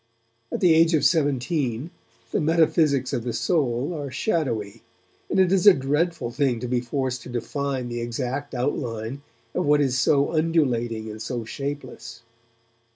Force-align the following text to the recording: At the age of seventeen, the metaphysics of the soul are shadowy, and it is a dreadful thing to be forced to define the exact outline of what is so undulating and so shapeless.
At 0.51 0.61
the 0.61 0.73
age 0.73 0.95
of 0.95 1.05
seventeen, 1.05 1.91
the 2.31 2.41
metaphysics 2.41 3.13
of 3.13 3.23
the 3.23 3.33
soul 3.33 3.93
are 3.93 4.09
shadowy, 4.09 4.81
and 5.29 5.39
it 5.39 5.51
is 5.51 5.67
a 5.67 5.75
dreadful 5.75 6.31
thing 6.31 6.59
to 6.61 6.67
be 6.67 6.81
forced 6.81 7.21
to 7.21 7.29
define 7.29 7.87
the 7.87 8.01
exact 8.01 8.55
outline 8.55 9.21
of 9.53 9.63
what 9.67 9.79
is 9.79 9.99
so 9.99 10.31
undulating 10.31 11.07
and 11.11 11.21
so 11.21 11.45
shapeless. 11.45 12.23